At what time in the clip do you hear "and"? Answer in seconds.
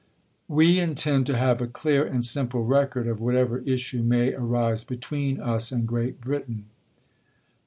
2.03-2.25, 5.71-5.87